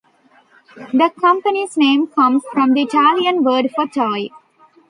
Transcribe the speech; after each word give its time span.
The 0.93 1.11
company's 1.21 1.77
name 1.77 2.07
comes 2.07 2.41
from 2.53 2.73
the 2.73 2.81
Italian 2.81 3.43
word 3.43 3.69
for 3.69 3.85
"toy". 3.85 4.29